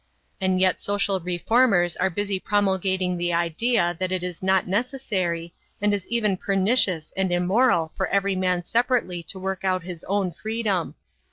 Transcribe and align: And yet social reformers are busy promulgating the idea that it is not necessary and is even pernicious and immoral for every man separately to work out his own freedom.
And 0.41 0.59
yet 0.59 0.81
social 0.81 1.19
reformers 1.19 1.95
are 1.95 2.09
busy 2.09 2.39
promulgating 2.39 3.17
the 3.17 3.33
idea 3.33 3.95
that 3.99 4.11
it 4.11 4.23
is 4.23 4.41
not 4.41 4.67
necessary 4.67 5.53
and 5.79 5.93
is 5.93 6.07
even 6.07 6.37
pernicious 6.37 7.13
and 7.15 7.31
immoral 7.31 7.91
for 7.95 8.07
every 8.07 8.35
man 8.35 8.63
separately 8.63 9.21
to 9.21 9.37
work 9.37 9.63
out 9.63 9.83
his 9.83 10.03
own 10.05 10.31
freedom. 10.31 10.95